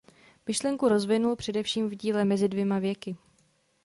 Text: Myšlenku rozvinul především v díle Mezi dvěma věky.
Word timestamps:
Myšlenku 0.47 0.89
rozvinul 0.89 1.35
především 1.35 1.89
v 1.89 1.95
díle 1.95 2.25
Mezi 2.25 2.47
dvěma 2.47 2.79
věky. 2.79 3.15